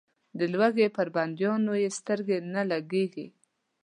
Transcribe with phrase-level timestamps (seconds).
[0.39, 3.27] د لوږې پر بندیانو یې سترګې نه لګېږي.